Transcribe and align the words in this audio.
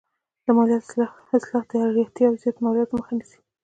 د 0.45 0.47
مالیاتو 0.57 1.03
اصلاح 1.37 1.65
د 1.69 1.73
اړتیا 1.85 2.27
زیاتو 2.41 2.63
مالیاتو 2.65 2.93
مخه 2.99 3.11
نیسي. 3.17 3.39